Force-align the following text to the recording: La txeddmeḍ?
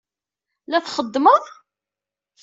La 0.71 0.79
txeddmeḍ? 0.85 1.43